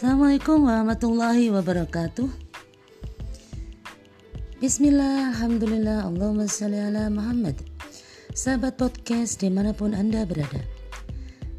[0.00, 2.24] Assalamualaikum warahmatullahi wabarakatuh.
[4.56, 7.60] Bismillah, Alhamdulillah, Allahumma salli ala Muhammad.
[8.32, 10.64] Sahabat podcast di mana pun Anda berada.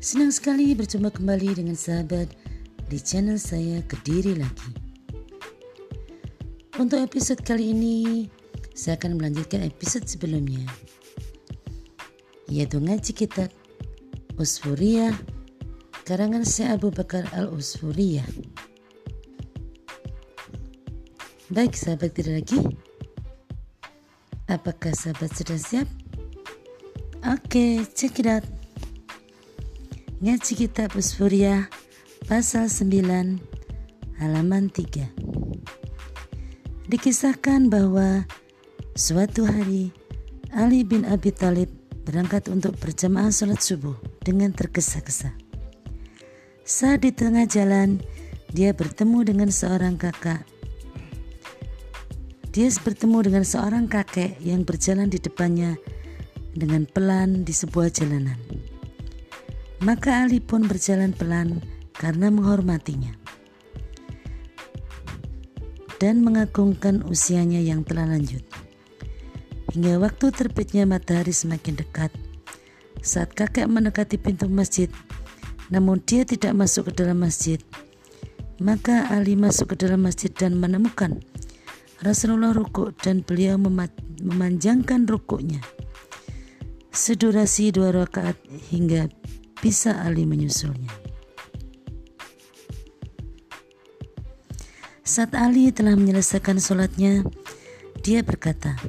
[0.02, 2.34] Senang sekali berjumpa kembali dengan sahabat
[2.90, 4.74] di channel saya Kediri Lagi.
[6.82, 8.26] Untuk episode kali ini
[8.74, 10.66] saya akan melanjutkan episode sebelumnya
[12.50, 13.54] yaitu ngaji kitab
[14.42, 15.14] Usfuriyah
[16.12, 18.28] karangan Syekh Abu Bakar Al-Usfuriyah.
[21.48, 22.60] Baik sahabat tidak lagi.
[24.52, 25.88] Apakah sahabat sudah siap?
[27.24, 28.44] Oke, check it out.
[30.20, 31.72] Ngaji kitab Usfuriyah
[32.28, 35.16] pasal 9 halaman 3.
[36.92, 38.28] Dikisahkan bahwa
[39.00, 39.96] suatu hari
[40.52, 41.72] Ali bin Abi Thalib
[42.04, 43.96] berangkat untuk berjamaah sholat subuh
[44.28, 45.51] dengan tergesa-gesa.
[46.62, 47.98] Saat di tengah jalan,
[48.54, 50.46] dia bertemu dengan seorang kakak.
[52.54, 55.74] Dia bertemu dengan seorang kakek yang berjalan di depannya
[56.54, 58.38] dengan pelan di sebuah jalanan.
[59.82, 61.66] Maka Ali pun berjalan pelan
[61.98, 63.18] karena menghormatinya
[65.98, 68.46] dan mengagungkan usianya yang telah lanjut.
[69.74, 72.14] Hingga waktu terbitnya matahari semakin dekat,
[73.02, 74.92] saat kakek mendekati pintu masjid,
[75.72, 77.58] namun dia tidak masuk ke dalam masjid.
[78.62, 81.18] Maka Ali masuk ke dalam masjid dan menemukan
[82.06, 85.66] Rasulullah rukuk dan beliau memanjangkan rukuknya
[86.92, 88.36] sedurasi dua rakaat
[88.70, 89.08] hingga
[89.64, 90.92] bisa Ali menyusulnya.
[95.02, 97.26] Saat Ali telah menyelesaikan sholatnya,
[98.00, 98.80] dia berkata,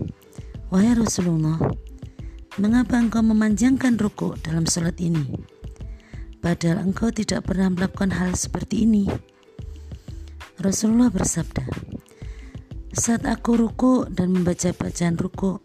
[0.70, 1.58] Wahai Rasulullah,
[2.56, 5.51] mengapa engkau memanjangkan rukuk dalam sholat ini?
[6.42, 9.06] Padahal engkau tidak pernah melakukan hal seperti ini.
[10.58, 11.64] Rasulullah bersabda,
[12.92, 15.62] saat aku ruku dan membaca bacaan ruku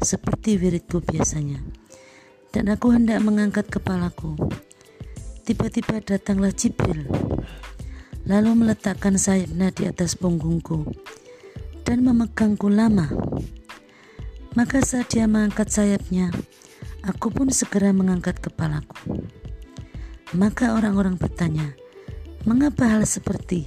[0.00, 1.60] seperti wiridku biasanya,
[2.50, 4.34] dan aku hendak mengangkat kepalaku,
[5.44, 7.06] tiba-tiba datanglah Jibril,
[8.24, 10.88] lalu meletakkan sayapnya di atas punggungku
[11.84, 13.08] dan memegangku lama.
[14.58, 16.34] Maka saat dia mengangkat sayapnya,
[17.06, 19.22] aku pun segera mengangkat kepalaku.
[20.30, 21.74] Maka orang-orang bertanya,
[22.46, 23.66] mengapa hal seperti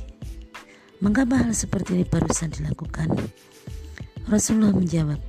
[1.04, 3.12] mengapa hal seperti ini barusan dilakukan?
[4.32, 5.20] Rasulullah menjawab,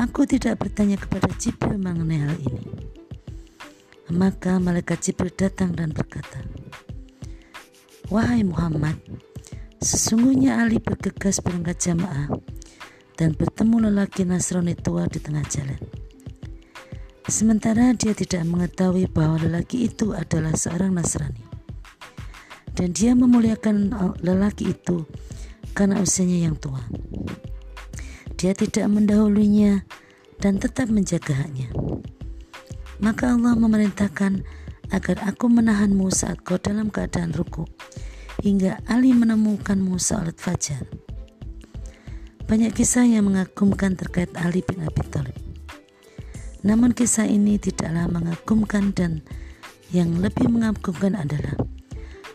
[0.00, 2.64] Aku tidak bertanya kepada Jibril mengenai hal ini.
[4.08, 6.40] Maka malaikat Jibril datang dan berkata,
[8.08, 8.96] Wahai Muhammad,
[9.84, 12.32] sesungguhnya Ali bergegas berangkat jamaah
[13.20, 15.97] dan bertemu lelaki Nasrani tua di tengah jalan.
[17.28, 21.44] Sementara dia tidak mengetahui bahwa lelaki itu adalah seorang Nasrani.
[22.72, 23.92] Dan dia memuliakan
[24.24, 25.04] lelaki itu
[25.76, 26.80] karena usianya yang tua.
[28.40, 29.84] Dia tidak mendahulunya
[30.40, 31.68] dan tetap menjaga haknya.
[32.96, 34.48] Maka Allah memerintahkan
[34.88, 37.68] agar aku menahanmu saat kau dalam keadaan ruku
[38.40, 40.88] hingga Ali menemukanmu salat fajar.
[42.48, 45.47] Banyak kisah yang mengagumkan terkait Ali bin Abi Thalib.
[46.66, 49.22] Namun kisah ini tidaklah mengagumkan dan
[49.94, 51.54] yang lebih mengagumkan adalah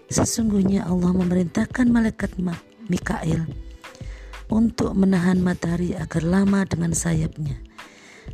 [0.10, 2.34] sesungguhnya Allah memerintahkan malaikat
[2.90, 3.46] Mikail
[4.54, 7.58] untuk menahan matahari agar lama dengan sayapnya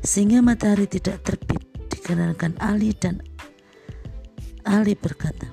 [0.03, 3.23] sehingga matahari tidak terbit dikarenakan Ali dan
[4.67, 5.47] Ali berkata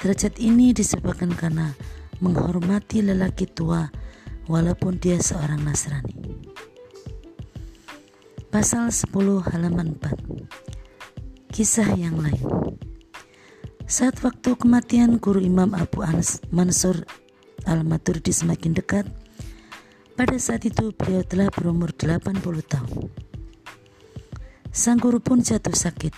[0.00, 1.76] derajat ini disebabkan karena
[2.24, 3.88] menghormati lelaki tua
[4.48, 6.25] walaupun dia seorang Nasrani
[8.56, 12.40] pasal 10 halaman 4 kisah yang lain
[13.84, 17.04] saat waktu kematian guru Imam Abu Anas Mansur
[17.68, 19.04] Al-Maturidi semakin dekat
[20.16, 22.32] pada saat itu beliau telah berumur 80
[22.64, 23.12] tahun
[24.72, 26.16] sang guru pun jatuh sakit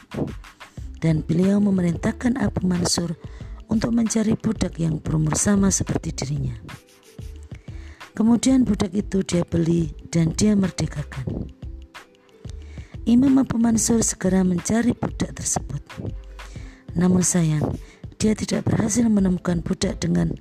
[1.03, 3.19] dan beliau memerintahkan Abu Mansur
[3.67, 6.55] untuk mencari budak yang berumur sama seperti dirinya.
[8.15, 11.58] Kemudian budak itu dia beli dan dia merdekakan.
[13.09, 15.81] Imam Abu Mansur segera mencari budak tersebut.
[16.93, 17.65] Namun sayang,
[18.21, 20.37] dia tidak berhasil menemukan budak dengan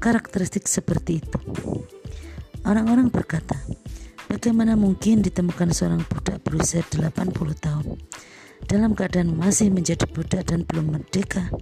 [0.00, 1.36] karakteristik seperti itu.
[2.64, 3.60] Orang-orang berkata,
[4.32, 8.00] bagaimana mungkin ditemukan seorang budak berusia 80 tahun
[8.64, 11.52] dalam keadaan masih menjadi budak dan belum merdeka?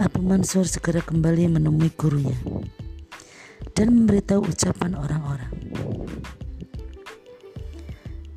[0.00, 2.40] Abu Mansur segera kembali menemui gurunya
[3.76, 5.52] dan memberitahu ucapan orang-orang.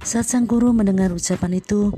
[0.01, 1.93] Saat sang guru mendengar ucapan itu,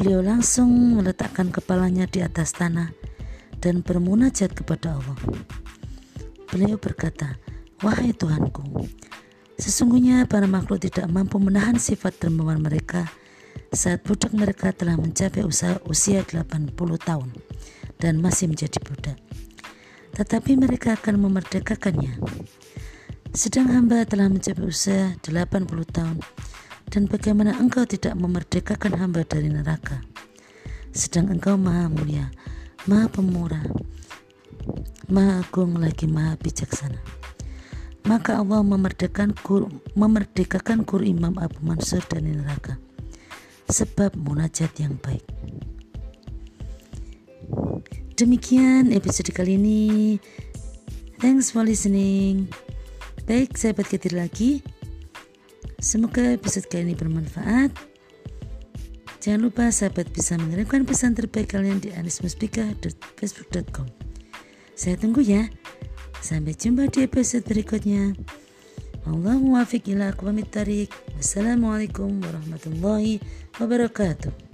[0.00, 2.88] beliau langsung meletakkan kepalanya di atas tanah
[3.60, 5.18] dan bermunajat kepada Allah.
[6.48, 7.36] Beliau berkata,
[7.84, 8.88] Wahai Tuhanku,
[9.60, 13.04] sesungguhnya para makhluk tidak mampu menahan sifat dermawan mereka
[13.76, 17.28] saat budak mereka telah mencapai usia, usia 80 tahun
[18.00, 19.20] dan masih menjadi budak.
[20.16, 22.24] Tetapi mereka akan memerdekakannya.
[23.36, 26.16] Sedang hamba telah mencapai usia 80 tahun
[26.88, 30.00] dan bagaimana engkau tidak memerdekakan hamba dari neraka?
[30.92, 32.32] Sedang engkau maha mulia,
[32.88, 33.64] maha pemurah,
[35.12, 36.96] maha agung lagi maha bijaksana.
[38.08, 42.80] Maka Allah memerdekakan kur, memerdekakan kur Imam Abu Mansur dari neraka.
[43.68, 45.28] Sebab munajat yang baik.
[48.16, 50.16] Demikian episode kali ini.
[51.20, 52.48] Thanks for listening.
[53.28, 54.64] Baik, sahabat ketir lagi.
[55.78, 57.70] Semoga episode kali ini bermanfaat.
[59.22, 63.86] Jangan lupa sahabat bisa mengirimkan pesan terbaik kalian di anismuspika.facebook.com.
[64.74, 65.46] Saya tunggu ya.
[66.18, 68.10] Sampai jumpa di episode berikutnya.
[69.06, 70.50] Allahumma muwafiq ila aqwamit
[71.14, 73.22] Wassalamualaikum warahmatullahi
[73.62, 74.47] wabarakatuh.